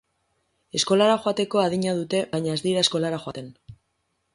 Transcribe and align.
Eskolara 0.79 1.19
joateko 1.27 1.63
adina 1.67 1.95
dute 2.01 2.25
baina 2.35 2.59
ez 2.59 2.65
dira 2.67 2.87
eskolara 2.87 3.23
joaten. 3.29 3.59